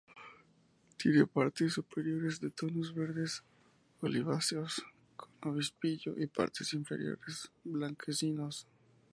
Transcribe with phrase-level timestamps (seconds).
[0.97, 3.43] Tiene partes superiores de tonos verdes
[3.99, 4.83] oliváceos,
[5.15, 8.65] con obispillo y partes inferiores blanquecinos.